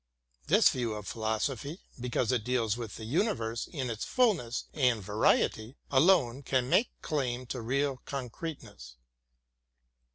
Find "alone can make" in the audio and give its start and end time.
5.91-6.89